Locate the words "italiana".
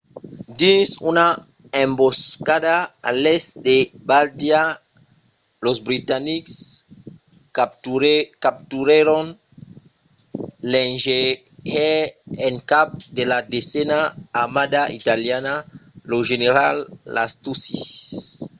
14.99-15.53